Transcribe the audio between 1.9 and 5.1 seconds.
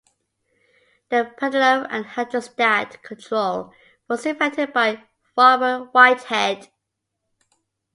and hydrostat control was invented by